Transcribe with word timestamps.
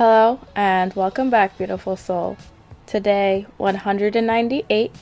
Hello, 0.00 0.40
and 0.56 0.94
welcome 0.94 1.28
back, 1.28 1.58
beautiful 1.58 1.94
soul. 1.94 2.38
Today, 2.86 3.46
198 3.58 4.92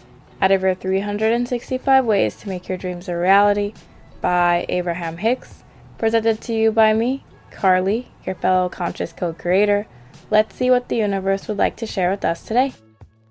out 0.42 0.50
of 0.50 0.62
your 0.62 0.74
365 0.74 2.04
ways 2.04 2.34
to 2.34 2.48
make 2.48 2.68
your 2.68 2.76
dreams 2.76 3.08
a 3.08 3.16
reality 3.16 3.74
by 4.20 4.66
Abraham 4.68 5.18
Hicks, 5.18 5.62
presented 5.98 6.40
to 6.40 6.52
you 6.52 6.72
by 6.72 6.94
me, 6.94 7.22
Carly, 7.52 8.08
your 8.26 8.34
fellow 8.34 8.68
conscious 8.68 9.12
co 9.12 9.32
creator. 9.32 9.86
Let's 10.32 10.56
see 10.56 10.68
what 10.68 10.88
the 10.88 10.96
universe 10.96 11.46
would 11.46 11.58
like 11.58 11.76
to 11.76 11.86
share 11.86 12.10
with 12.10 12.24
us 12.24 12.42
today. 12.42 12.72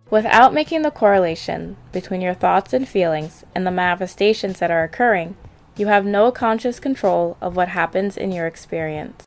Without 0.10 0.54
making 0.54 0.84
the 0.84 0.90
correlation 0.90 1.76
between 1.92 2.22
your 2.22 2.34
thoughts 2.34 2.72
and 2.72 2.88
feelings 2.88 3.44
and 3.54 3.68
the 3.68 3.72
manifestations 3.72 4.60
that 4.60 4.72
are 4.72 4.84
occurring, 4.86 5.36
you 5.76 5.88
have 5.88 6.06
no 6.06 6.32
conscious 6.32 6.80
control 6.80 7.36
of 7.42 7.58
what 7.58 7.68
happens 7.68 8.16
in 8.16 8.32
your 8.32 8.48
experience. 8.48 9.27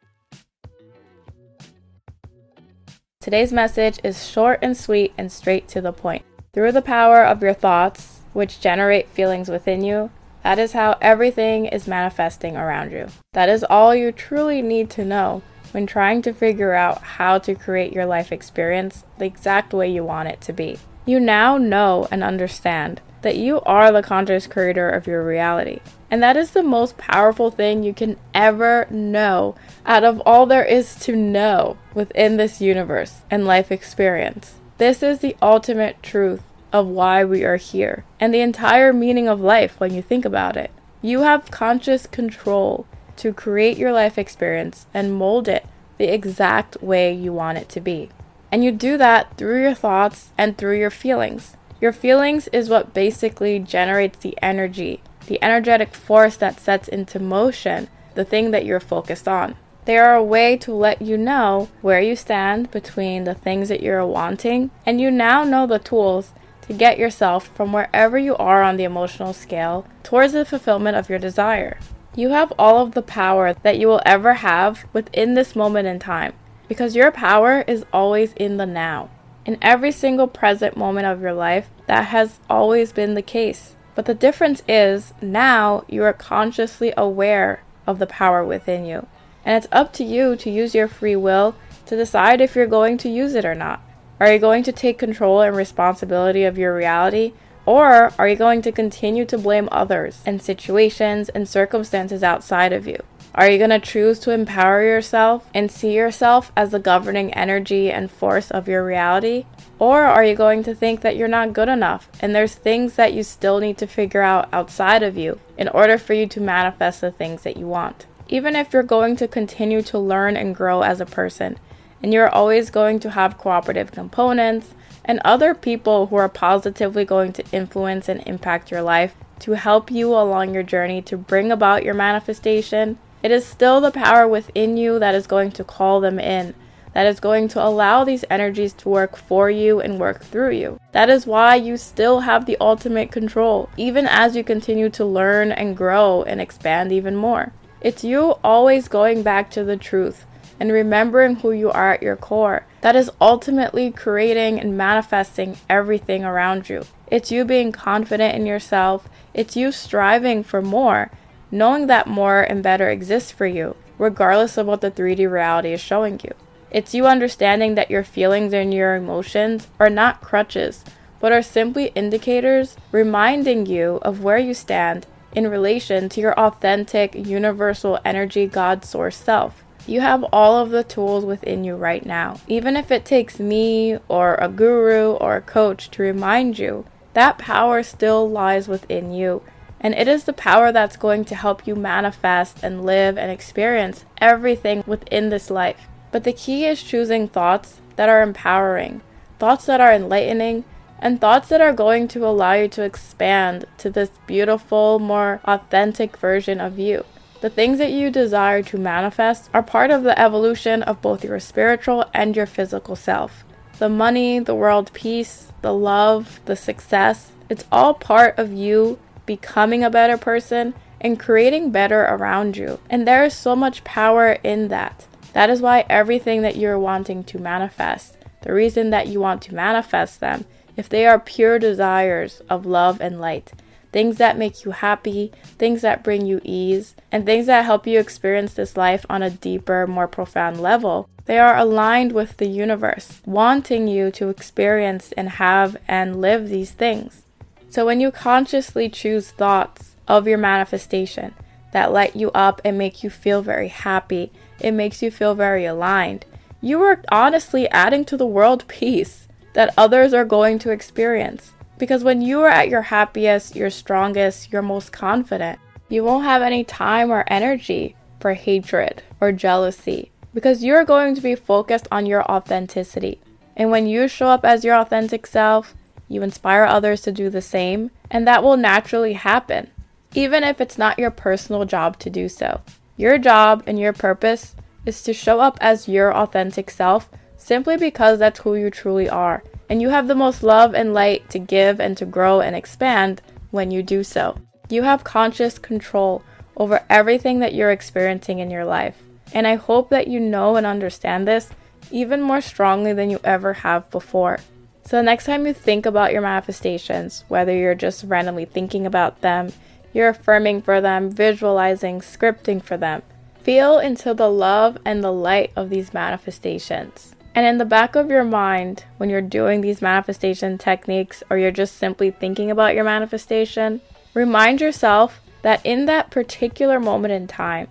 Today's 3.22 3.52
message 3.52 4.00
is 4.02 4.26
short 4.26 4.60
and 4.62 4.74
sweet 4.74 5.12
and 5.18 5.30
straight 5.30 5.68
to 5.68 5.82
the 5.82 5.92
point. 5.92 6.24
Through 6.54 6.72
the 6.72 6.80
power 6.80 7.22
of 7.22 7.42
your 7.42 7.52
thoughts, 7.52 8.20
which 8.32 8.62
generate 8.62 9.10
feelings 9.10 9.50
within 9.50 9.84
you, 9.84 10.10
that 10.42 10.58
is 10.58 10.72
how 10.72 10.96
everything 11.02 11.66
is 11.66 11.86
manifesting 11.86 12.56
around 12.56 12.92
you. 12.92 13.08
That 13.34 13.50
is 13.50 13.62
all 13.62 13.94
you 13.94 14.10
truly 14.10 14.62
need 14.62 14.88
to 14.92 15.04
know 15.04 15.42
when 15.72 15.86
trying 15.86 16.22
to 16.22 16.32
figure 16.32 16.72
out 16.72 17.02
how 17.02 17.36
to 17.40 17.54
create 17.54 17.92
your 17.92 18.06
life 18.06 18.32
experience 18.32 19.04
the 19.18 19.26
exact 19.26 19.74
way 19.74 19.92
you 19.92 20.02
want 20.02 20.30
it 20.30 20.40
to 20.40 20.54
be. 20.54 20.78
You 21.10 21.18
now 21.18 21.58
know 21.58 22.06
and 22.12 22.22
understand 22.22 23.00
that 23.22 23.36
you 23.36 23.62
are 23.62 23.90
the 23.90 24.00
conscious 24.00 24.46
creator 24.46 24.88
of 24.88 25.08
your 25.08 25.26
reality. 25.26 25.80
And 26.08 26.22
that 26.22 26.36
is 26.36 26.52
the 26.52 26.62
most 26.62 26.98
powerful 26.98 27.50
thing 27.50 27.82
you 27.82 27.92
can 27.92 28.16
ever 28.32 28.86
know 28.90 29.56
out 29.84 30.04
of 30.04 30.22
all 30.24 30.46
there 30.46 30.64
is 30.64 30.94
to 31.00 31.16
know 31.16 31.76
within 31.94 32.36
this 32.36 32.60
universe 32.60 33.22
and 33.28 33.44
life 33.44 33.72
experience. 33.72 34.54
This 34.78 35.02
is 35.02 35.18
the 35.18 35.34
ultimate 35.42 36.00
truth 36.00 36.44
of 36.72 36.86
why 36.86 37.24
we 37.24 37.42
are 37.42 37.56
here 37.56 38.04
and 38.20 38.32
the 38.32 38.40
entire 38.40 38.92
meaning 38.92 39.26
of 39.26 39.40
life 39.40 39.80
when 39.80 39.92
you 39.92 40.02
think 40.02 40.24
about 40.24 40.56
it. 40.56 40.70
You 41.02 41.22
have 41.22 41.50
conscious 41.50 42.06
control 42.06 42.86
to 43.16 43.32
create 43.32 43.78
your 43.78 43.90
life 43.92 44.16
experience 44.16 44.86
and 44.94 45.12
mold 45.12 45.48
it 45.48 45.66
the 45.98 46.14
exact 46.14 46.80
way 46.80 47.12
you 47.12 47.32
want 47.32 47.58
it 47.58 47.68
to 47.70 47.80
be. 47.80 48.10
And 48.52 48.64
you 48.64 48.72
do 48.72 48.96
that 48.98 49.36
through 49.36 49.62
your 49.62 49.74
thoughts 49.74 50.30
and 50.36 50.58
through 50.58 50.78
your 50.78 50.90
feelings. 50.90 51.56
Your 51.80 51.92
feelings 51.92 52.48
is 52.48 52.68
what 52.68 52.92
basically 52.92 53.58
generates 53.58 54.18
the 54.18 54.36
energy, 54.42 55.02
the 55.26 55.42
energetic 55.42 55.94
force 55.94 56.36
that 56.36 56.60
sets 56.60 56.88
into 56.88 57.18
motion 57.18 57.88
the 58.14 58.24
thing 58.24 58.50
that 58.50 58.64
you're 58.64 58.80
focused 58.80 59.28
on. 59.28 59.54
They 59.84 59.96
are 59.96 60.14
a 60.14 60.22
way 60.22 60.56
to 60.58 60.74
let 60.74 61.00
you 61.00 61.16
know 61.16 61.68
where 61.80 62.00
you 62.00 62.16
stand 62.16 62.70
between 62.70 63.24
the 63.24 63.34
things 63.34 63.68
that 63.70 63.82
you're 63.82 64.04
wanting, 64.04 64.70
and 64.84 65.00
you 65.00 65.10
now 65.10 65.42
know 65.42 65.66
the 65.66 65.78
tools 65.78 66.32
to 66.62 66.74
get 66.74 66.98
yourself 66.98 67.46
from 67.48 67.72
wherever 67.72 68.18
you 68.18 68.36
are 68.36 68.62
on 68.62 68.76
the 68.76 68.84
emotional 68.84 69.32
scale 69.32 69.86
towards 70.02 70.32
the 70.32 70.44
fulfillment 70.44 70.96
of 70.96 71.08
your 71.08 71.18
desire. 71.18 71.78
You 72.14 72.30
have 72.30 72.52
all 72.58 72.82
of 72.82 72.92
the 72.92 73.02
power 73.02 73.54
that 73.54 73.78
you 73.78 73.88
will 73.88 74.02
ever 74.04 74.34
have 74.34 74.84
within 74.92 75.34
this 75.34 75.56
moment 75.56 75.86
in 75.86 75.98
time 75.98 76.34
because 76.70 76.94
your 76.94 77.10
power 77.10 77.64
is 77.66 77.84
always 77.92 78.32
in 78.34 78.56
the 78.56 78.64
now 78.64 79.10
in 79.44 79.58
every 79.60 79.90
single 79.90 80.28
present 80.28 80.76
moment 80.76 81.04
of 81.04 81.20
your 81.20 81.32
life, 81.32 81.68
that 81.88 82.06
has 82.06 82.38
always 82.48 82.92
been 82.92 83.14
the 83.14 83.22
case. 83.22 83.74
But 83.96 84.04
the 84.04 84.14
difference 84.14 84.62
is 84.68 85.12
now 85.20 85.84
you 85.88 86.04
are 86.04 86.12
consciously 86.12 86.92
aware 86.96 87.64
of 87.88 87.98
the 87.98 88.06
power 88.06 88.44
within 88.44 88.84
you. 88.84 89.08
And 89.44 89.56
it's 89.56 89.72
up 89.72 89.92
to 89.94 90.04
you 90.04 90.36
to 90.36 90.48
use 90.48 90.72
your 90.72 90.86
free 90.86 91.16
will 91.16 91.56
to 91.86 91.96
decide 91.96 92.40
if 92.40 92.54
you're 92.54 92.68
going 92.68 92.98
to 92.98 93.08
use 93.08 93.34
it 93.34 93.44
or 93.44 93.56
not. 93.56 93.82
Are 94.20 94.32
you 94.32 94.38
going 94.38 94.62
to 94.62 94.70
take 94.70 94.96
control 94.96 95.40
and 95.40 95.56
responsibility 95.56 96.44
of 96.44 96.56
your 96.56 96.76
reality? 96.76 97.32
Or 97.66 98.12
are 98.16 98.28
you 98.28 98.36
going 98.36 98.62
to 98.62 98.70
continue 98.70 99.24
to 99.24 99.36
blame 99.36 99.68
others 99.72 100.22
and 100.24 100.40
situations 100.40 101.30
and 101.30 101.48
circumstances 101.48 102.22
outside 102.22 102.72
of 102.72 102.86
you? 102.86 103.02
Are 103.32 103.48
you 103.48 103.58
going 103.58 103.70
to 103.70 103.78
choose 103.78 104.18
to 104.20 104.32
empower 104.32 104.82
yourself 104.82 105.48
and 105.54 105.70
see 105.70 105.94
yourself 105.94 106.50
as 106.56 106.70
the 106.70 106.80
governing 106.80 107.32
energy 107.32 107.90
and 107.90 108.10
force 108.10 108.50
of 108.50 108.66
your 108.66 108.84
reality? 108.84 109.46
Or 109.78 110.02
are 110.02 110.24
you 110.24 110.34
going 110.34 110.64
to 110.64 110.74
think 110.74 111.00
that 111.02 111.16
you're 111.16 111.28
not 111.28 111.52
good 111.52 111.68
enough 111.68 112.08
and 112.20 112.34
there's 112.34 112.56
things 112.56 112.94
that 112.94 113.14
you 113.14 113.22
still 113.22 113.60
need 113.60 113.78
to 113.78 113.86
figure 113.86 114.20
out 114.20 114.48
outside 114.52 115.04
of 115.04 115.16
you 115.16 115.38
in 115.56 115.68
order 115.68 115.96
for 115.96 116.12
you 116.12 116.26
to 116.26 116.40
manifest 116.40 117.00
the 117.00 117.12
things 117.12 117.42
that 117.42 117.56
you 117.56 117.68
want? 117.68 118.06
Even 118.28 118.56
if 118.56 118.72
you're 118.72 118.82
going 118.82 119.14
to 119.16 119.28
continue 119.28 119.80
to 119.82 119.98
learn 119.98 120.36
and 120.36 120.54
grow 120.54 120.82
as 120.82 121.00
a 121.00 121.06
person, 121.06 121.56
and 122.02 122.12
you're 122.12 122.28
always 122.28 122.70
going 122.70 122.98
to 123.00 123.10
have 123.10 123.38
cooperative 123.38 123.92
components 123.92 124.74
and 125.04 125.20
other 125.24 125.54
people 125.54 126.06
who 126.06 126.16
are 126.16 126.28
positively 126.28 127.04
going 127.04 127.32
to 127.32 127.44
influence 127.52 128.08
and 128.08 128.26
impact 128.26 128.72
your 128.72 128.82
life 128.82 129.14
to 129.38 129.52
help 129.52 129.90
you 129.90 130.12
along 130.12 130.52
your 130.52 130.62
journey 130.62 131.00
to 131.00 131.16
bring 131.16 131.52
about 131.52 131.84
your 131.84 131.94
manifestation, 131.94 132.98
it 133.22 133.30
is 133.30 133.44
still 133.44 133.80
the 133.80 133.90
power 133.90 134.26
within 134.26 134.76
you 134.76 134.98
that 134.98 135.14
is 135.14 135.26
going 135.26 135.52
to 135.52 135.64
call 135.64 136.00
them 136.00 136.18
in, 136.18 136.54
that 136.92 137.06
is 137.06 137.20
going 137.20 137.48
to 137.48 137.64
allow 137.64 138.04
these 138.04 138.24
energies 138.30 138.72
to 138.72 138.88
work 138.88 139.16
for 139.16 139.50
you 139.50 139.80
and 139.80 140.00
work 140.00 140.22
through 140.22 140.52
you. 140.52 140.80
That 140.92 141.10
is 141.10 141.26
why 141.26 141.56
you 141.56 141.76
still 141.76 142.20
have 142.20 142.46
the 142.46 142.56
ultimate 142.60 143.12
control, 143.12 143.68
even 143.76 144.06
as 144.06 144.34
you 144.34 144.42
continue 144.42 144.90
to 144.90 145.04
learn 145.04 145.52
and 145.52 145.76
grow 145.76 146.22
and 146.22 146.40
expand 146.40 146.92
even 146.92 147.14
more. 147.14 147.52
It's 147.80 148.04
you 148.04 148.36
always 148.44 148.88
going 148.88 149.22
back 149.22 149.50
to 149.52 149.64
the 149.64 149.76
truth 149.76 150.26
and 150.58 150.72
remembering 150.72 151.36
who 151.36 151.52
you 151.52 151.70
are 151.70 151.92
at 151.92 152.02
your 152.02 152.16
core 152.16 152.66
that 152.82 152.96
is 152.96 153.10
ultimately 153.20 153.90
creating 153.90 154.60
and 154.60 154.76
manifesting 154.76 155.56
everything 155.68 156.24
around 156.24 156.68
you. 156.68 156.84
It's 157.06 157.30
you 157.30 157.44
being 157.44 157.72
confident 157.72 158.34
in 158.34 158.46
yourself, 158.46 159.08
it's 159.34 159.56
you 159.56 159.72
striving 159.72 160.42
for 160.42 160.60
more 160.62 161.10
knowing 161.50 161.86
that 161.86 162.06
more 162.06 162.42
and 162.42 162.62
better 162.62 162.88
exists 162.88 163.30
for 163.30 163.46
you, 163.46 163.76
regardless 163.98 164.56
of 164.56 164.66
what 164.66 164.80
the 164.80 164.90
3D 164.90 165.30
reality 165.30 165.72
is 165.72 165.80
showing 165.80 166.20
you. 166.22 166.32
It's 166.70 166.94
you 166.94 167.06
understanding 167.06 167.74
that 167.74 167.90
your 167.90 168.04
feelings 168.04 168.52
and 168.52 168.72
your 168.72 168.94
emotions 168.94 169.66
are 169.80 169.90
not 169.90 170.20
crutches, 170.20 170.84
but 171.18 171.32
are 171.32 171.42
simply 171.42 171.86
indicators 171.94 172.76
reminding 172.92 173.66
you 173.66 173.98
of 174.02 174.22
where 174.22 174.38
you 174.38 174.54
stand 174.54 175.06
in 175.32 175.48
relation 175.48 176.08
to 176.08 176.20
your 176.20 176.38
authentic, 176.38 177.14
universal 177.14 177.98
energy 178.04 178.46
God 178.46 178.84
source 178.84 179.16
self. 179.16 179.62
You 179.86 180.00
have 180.00 180.24
all 180.32 180.58
of 180.58 180.70
the 180.70 180.84
tools 180.84 181.24
within 181.24 181.64
you 181.64 181.74
right 181.74 182.04
now. 182.04 182.40
Even 182.46 182.76
if 182.76 182.90
it 182.90 183.04
takes 183.04 183.40
me 183.40 183.98
or 184.08 184.36
a 184.36 184.48
guru 184.48 185.12
or 185.12 185.36
a 185.36 185.42
coach 185.42 185.90
to 185.90 186.02
remind 186.02 186.58
you, 186.58 186.84
that 187.14 187.38
power 187.38 187.82
still 187.82 188.28
lies 188.30 188.68
within 188.68 189.12
you 189.12 189.42
and 189.80 189.94
it 189.94 190.06
is 190.06 190.24
the 190.24 190.32
power 190.32 190.70
that's 190.70 190.96
going 190.96 191.24
to 191.24 191.34
help 191.34 191.66
you 191.66 191.74
manifest 191.74 192.62
and 192.62 192.84
live 192.84 193.16
and 193.16 193.30
experience 193.30 194.04
everything 194.18 194.84
within 194.86 195.30
this 195.30 195.50
life. 195.50 195.88
But 196.12 196.24
the 196.24 196.32
key 196.32 196.66
is 196.66 196.82
choosing 196.82 197.28
thoughts 197.28 197.80
that 197.96 198.08
are 198.08 198.22
empowering, 198.22 199.00
thoughts 199.38 199.66
that 199.66 199.80
are 199.80 199.92
enlightening, 199.92 200.64
and 200.98 201.18
thoughts 201.18 201.48
that 201.48 201.62
are 201.62 201.72
going 201.72 202.08
to 202.08 202.26
allow 202.26 202.52
you 202.52 202.68
to 202.68 202.82
expand 202.82 203.64
to 203.78 203.88
this 203.88 204.10
beautiful, 204.26 204.98
more 204.98 205.40
authentic 205.44 206.16
version 206.18 206.60
of 206.60 206.78
you. 206.78 207.04
The 207.40 207.48
things 207.48 207.78
that 207.78 207.92
you 207.92 208.10
desire 208.10 208.62
to 208.64 208.76
manifest 208.76 209.48
are 209.54 209.62
part 209.62 209.90
of 209.90 210.02
the 210.02 210.18
evolution 210.18 210.82
of 210.82 211.00
both 211.00 211.24
your 211.24 211.40
spiritual 211.40 212.04
and 212.12 212.36
your 212.36 212.44
physical 212.44 212.96
self. 212.96 213.44
The 213.78 213.88
money, 213.88 214.40
the 214.40 214.54
world 214.54 214.92
peace, 214.92 215.50
the 215.62 215.72
love, 215.72 216.40
the 216.44 216.56
success, 216.56 217.32
it's 217.48 217.64
all 217.72 217.94
part 217.94 218.38
of 218.38 218.52
you 218.52 218.98
becoming 219.30 219.84
a 219.84 219.90
better 219.90 220.18
person, 220.18 220.74
and 221.00 221.20
creating 221.20 221.70
better 221.70 222.00
around 222.00 222.56
you. 222.56 222.80
And 222.90 223.06
there 223.06 223.24
is 223.24 223.32
so 223.32 223.54
much 223.54 223.84
power 223.84 224.32
in 224.42 224.66
that. 224.68 225.06
That 225.34 225.50
is 225.50 225.60
why 225.62 225.84
everything 225.88 226.42
that 226.42 226.56
you're 226.56 226.80
wanting 226.80 227.22
to 227.30 227.38
manifest, 227.38 228.16
the 228.42 228.52
reason 228.52 228.90
that 228.90 229.06
you 229.06 229.20
want 229.20 229.40
to 229.42 229.54
manifest 229.54 230.18
them, 230.18 230.46
if 230.76 230.88
they 230.88 231.06
are 231.06 231.20
pure 231.20 231.60
desires 231.60 232.42
of 232.50 232.66
love 232.66 233.00
and 233.00 233.20
light, 233.20 233.52
things 233.92 234.16
that 234.16 234.36
make 234.36 234.64
you 234.64 234.72
happy, 234.72 235.30
things 235.58 235.82
that 235.82 236.02
bring 236.02 236.26
you 236.26 236.40
ease, 236.42 236.96
and 237.12 237.24
things 237.24 237.46
that 237.46 237.64
help 237.64 237.86
you 237.86 238.00
experience 238.00 238.54
this 238.54 238.76
life 238.76 239.06
on 239.08 239.22
a 239.22 239.30
deeper, 239.30 239.86
more 239.86 240.08
profound 240.08 240.60
level, 240.60 241.08
they 241.26 241.38
are 241.38 241.56
aligned 241.56 242.10
with 242.10 242.38
the 242.38 242.48
universe, 242.48 243.20
wanting 243.24 243.86
you 243.86 244.10
to 244.10 244.28
experience 244.28 245.12
and 245.12 245.28
have 245.28 245.76
and 245.86 246.20
live 246.20 246.48
these 246.48 246.72
things. 246.72 247.22
So 247.70 247.86
when 247.86 248.00
you 248.00 248.10
consciously 248.10 248.88
choose 248.88 249.30
thoughts 249.30 249.94
of 250.08 250.26
your 250.26 250.38
manifestation 250.38 251.34
that 251.72 251.92
light 251.92 252.16
you 252.16 252.32
up 252.32 252.60
and 252.64 252.76
make 252.76 253.04
you 253.04 253.10
feel 253.10 253.42
very 253.42 253.68
happy, 253.68 254.32
it 254.58 254.72
makes 254.72 255.02
you 255.02 255.10
feel 255.12 255.36
very 255.36 255.64
aligned, 255.64 256.26
you 256.60 256.82
are 256.82 257.00
honestly 257.12 257.68
adding 257.70 258.04
to 258.06 258.16
the 258.16 258.26
world 258.26 258.66
peace 258.66 259.28
that 259.52 259.72
others 259.78 260.12
are 260.12 260.24
going 260.24 260.58
to 260.58 260.70
experience. 260.70 261.52
Because 261.78 262.02
when 262.02 262.20
you 262.20 262.40
are 262.40 262.48
at 262.48 262.68
your 262.68 262.82
happiest, 262.82 263.54
your 263.54 263.70
strongest, 263.70 264.52
your 264.52 264.62
most 264.62 264.92
confident, 264.92 265.60
you 265.88 266.02
won't 266.02 266.24
have 266.24 266.42
any 266.42 266.64
time 266.64 267.10
or 267.10 267.24
energy 267.28 267.94
for 268.18 268.34
hatred 268.34 269.02
or 269.20 269.30
jealousy 269.30 270.10
because 270.34 270.64
you're 270.64 270.84
going 270.84 271.14
to 271.14 271.20
be 271.20 271.34
focused 271.36 271.86
on 271.90 272.04
your 272.04 272.22
authenticity. 272.30 273.20
And 273.56 273.70
when 273.70 273.86
you 273.86 274.08
show 274.08 274.26
up 274.26 274.44
as 274.44 274.64
your 274.64 274.74
authentic 274.74 275.26
self, 275.26 275.74
you 276.10 276.24
inspire 276.24 276.64
others 276.64 277.00
to 277.02 277.12
do 277.12 277.30
the 277.30 277.40
same, 277.40 277.92
and 278.10 278.26
that 278.26 278.42
will 278.42 278.56
naturally 278.56 279.12
happen, 279.12 279.70
even 280.12 280.42
if 280.42 280.60
it's 280.60 280.76
not 280.76 280.98
your 280.98 281.12
personal 281.12 281.64
job 281.64 282.00
to 282.00 282.10
do 282.10 282.28
so. 282.28 282.60
Your 282.96 283.16
job 283.16 283.62
and 283.66 283.78
your 283.78 283.92
purpose 283.92 284.56
is 284.84 285.02
to 285.04 285.14
show 285.14 285.38
up 285.38 285.56
as 285.60 285.88
your 285.88 286.12
authentic 286.12 286.68
self 286.68 287.08
simply 287.36 287.76
because 287.76 288.18
that's 288.18 288.40
who 288.40 288.56
you 288.56 288.70
truly 288.70 289.08
are. 289.08 289.44
And 289.68 289.80
you 289.80 289.90
have 289.90 290.08
the 290.08 290.16
most 290.16 290.42
love 290.42 290.74
and 290.74 290.92
light 290.92 291.30
to 291.30 291.38
give 291.38 291.78
and 291.78 291.96
to 291.96 292.04
grow 292.04 292.40
and 292.40 292.56
expand 292.56 293.22
when 293.52 293.70
you 293.70 293.84
do 293.84 294.02
so. 294.02 294.36
You 294.68 294.82
have 294.82 295.04
conscious 295.04 295.60
control 295.60 296.24
over 296.56 296.84
everything 296.90 297.38
that 297.38 297.54
you're 297.54 297.70
experiencing 297.70 298.40
in 298.40 298.50
your 298.50 298.64
life. 298.64 299.00
And 299.32 299.46
I 299.46 299.54
hope 299.54 299.90
that 299.90 300.08
you 300.08 300.18
know 300.18 300.56
and 300.56 300.66
understand 300.66 301.28
this 301.28 301.50
even 301.92 302.20
more 302.20 302.40
strongly 302.40 302.92
than 302.92 303.10
you 303.10 303.20
ever 303.22 303.52
have 303.52 303.88
before. 303.90 304.40
So, 304.84 304.96
the 304.96 305.02
next 305.02 305.26
time 305.26 305.46
you 305.46 305.52
think 305.52 305.86
about 305.86 306.12
your 306.12 306.22
manifestations, 306.22 307.24
whether 307.28 307.54
you're 307.54 307.74
just 307.74 308.04
randomly 308.04 308.44
thinking 308.44 308.86
about 308.86 309.20
them, 309.20 309.52
you're 309.92 310.08
affirming 310.08 310.62
for 310.62 310.80
them, 310.80 311.10
visualizing, 311.10 312.00
scripting 312.00 312.62
for 312.62 312.76
them, 312.76 313.02
feel 313.42 313.78
into 313.78 314.14
the 314.14 314.30
love 314.30 314.78
and 314.84 315.02
the 315.02 315.12
light 315.12 315.52
of 315.56 315.70
these 315.70 315.94
manifestations. 315.94 317.14
And 317.34 317.46
in 317.46 317.58
the 317.58 317.64
back 317.64 317.94
of 317.94 318.10
your 318.10 318.24
mind, 318.24 318.84
when 318.96 319.08
you're 319.08 319.20
doing 319.20 319.60
these 319.60 319.80
manifestation 319.80 320.58
techniques 320.58 321.22
or 321.30 321.38
you're 321.38 321.50
just 321.50 321.76
simply 321.76 322.10
thinking 322.10 322.50
about 322.50 322.74
your 322.74 322.84
manifestation, 322.84 323.80
remind 324.14 324.60
yourself 324.60 325.20
that 325.42 325.64
in 325.64 325.86
that 325.86 326.10
particular 326.10 326.80
moment 326.80 327.12
in 327.12 327.26
time, 327.26 327.68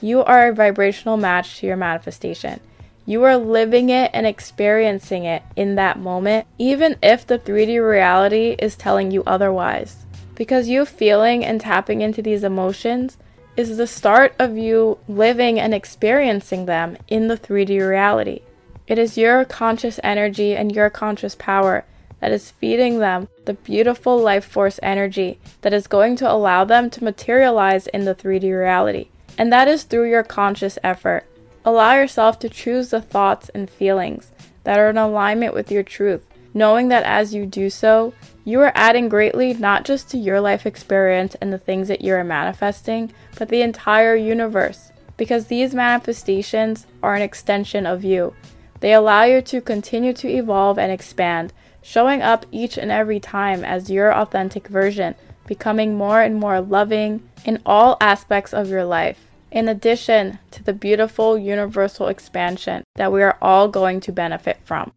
you 0.00 0.22
are 0.24 0.48
a 0.48 0.54
vibrational 0.54 1.16
match 1.16 1.58
to 1.58 1.66
your 1.66 1.76
manifestation. 1.76 2.60
You 3.04 3.24
are 3.24 3.36
living 3.36 3.90
it 3.90 4.10
and 4.14 4.26
experiencing 4.26 5.24
it 5.24 5.42
in 5.56 5.74
that 5.74 5.98
moment, 5.98 6.46
even 6.58 6.96
if 7.02 7.26
the 7.26 7.38
3D 7.38 7.84
reality 7.84 8.54
is 8.58 8.76
telling 8.76 9.10
you 9.10 9.24
otherwise. 9.26 10.06
Because 10.36 10.68
you 10.68 10.84
feeling 10.84 11.44
and 11.44 11.60
tapping 11.60 12.00
into 12.00 12.22
these 12.22 12.44
emotions 12.44 13.18
is 13.56 13.76
the 13.76 13.86
start 13.86 14.34
of 14.38 14.56
you 14.56 14.98
living 15.08 15.58
and 15.58 15.74
experiencing 15.74 16.66
them 16.66 16.96
in 17.08 17.28
the 17.28 17.36
3D 17.36 17.86
reality. 17.86 18.40
It 18.86 18.98
is 18.98 19.18
your 19.18 19.44
conscious 19.44 19.98
energy 20.02 20.54
and 20.54 20.74
your 20.74 20.88
conscious 20.88 21.34
power 21.34 21.84
that 22.20 22.30
is 22.30 22.52
feeding 22.52 23.00
them 23.00 23.28
the 23.46 23.54
beautiful 23.54 24.18
life 24.18 24.44
force 24.44 24.78
energy 24.80 25.40
that 25.62 25.72
is 25.72 25.86
going 25.88 26.14
to 26.16 26.30
allow 26.30 26.64
them 26.64 26.88
to 26.90 27.04
materialize 27.04 27.88
in 27.88 28.04
the 28.04 28.14
3D 28.14 28.44
reality. 28.56 29.08
And 29.36 29.52
that 29.52 29.66
is 29.66 29.82
through 29.82 30.08
your 30.08 30.22
conscious 30.22 30.78
effort. 30.84 31.26
Allow 31.64 31.94
yourself 31.94 32.40
to 32.40 32.48
choose 32.48 32.90
the 32.90 33.00
thoughts 33.00 33.48
and 33.50 33.70
feelings 33.70 34.32
that 34.64 34.80
are 34.80 34.90
in 34.90 34.98
alignment 34.98 35.54
with 35.54 35.70
your 35.70 35.84
truth, 35.84 36.26
knowing 36.52 36.88
that 36.88 37.04
as 37.04 37.34
you 37.34 37.46
do 37.46 37.70
so, 37.70 38.12
you 38.44 38.60
are 38.60 38.72
adding 38.74 39.08
greatly 39.08 39.54
not 39.54 39.84
just 39.84 40.10
to 40.10 40.18
your 40.18 40.40
life 40.40 40.66
experience 40.66 41.36
and 41.40 41.52
the 41.52 41.58
things 41.58 41.86
that 41.86 42.00
you 42.00 42.14
are 42.14 42.24
manifesting, 42.24 43.12
but 43.38 43.48
the 43.48 43.62
entire 43.62 44.16
universe. 44.16 44.90
Because 45.16 45.46
these 45.46 45.72
manifestations 45.72 46.86
are 47.00 47.14
an 47.14 47.22
extension 47.22 47.86
of 47.86 48.02
you. 48.02 48.34
They 48.80 48.92
allow 48.92 49.22
you 49.22 49.40
to 49.42 49.60
continue 49.60 50.12
to 50.14 50.28
evolve 50.28 50.80
and 50.80 50.90
expand, 50.90 51.52
showing 51.80 52.22
up 52.22 52.44
each 52.50 52.76
and 52.76 52.90
every 52.90 53.20
time 53.20 53.64
as 53.64 53.88
your 53.88 54.12
authentic 54.12 54.66
version, 54.66 55.14
becoming 55.46 55.96
more 55.96 56.22
and 56.22 56.34
more 56.34 56.60
loving 56.60 57.22
in 57.44 57.62
all 57.64 57.96
aspects 58.00 58.52
of 58.52 58.68
your 58.68 58.84
life 58.84 59.28
in 59.52 59.68
addition 59.68 60.38
to 60.50 60.64
the 60.64 60.72
beautiful 60.72 61.38
universal 61.38 62.08
expansion 62.08 62.82
that 62.96 63.12
we 63.12 63.22
are 63.22 63.36
all 63.40 63.68
going 63.68 64.00
to 64.00 64.10
benefit 64.10 64.58
from. 64.64 64.92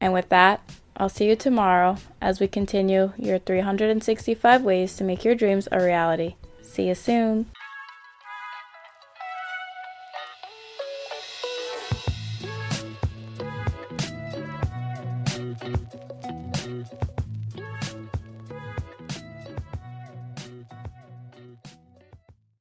And 0.00 0.12
with 0.12 0.28
that, 0.30 0.62
I'll 0.96 1.08
see 1.08 1.28
you 1.28 1.36
tomorrow 1.36 1.96
as 2.22 2.40
we 2.40 2.46
continue 2.46 3.12
your 3.18 3.38
365 3.38 4.62
ways 4.62 4.96
to 4.96 5.04
make 5.04 5.24
your 5.24 5.34
dreams 5.34 5.68
a 5.72 5.82
reality. 5.82 6.36
See 6.62 6.88
you 6.88 6.94
soon. 6.94 7.46